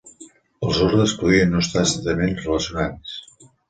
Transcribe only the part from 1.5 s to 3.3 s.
no estar estretament relacionats.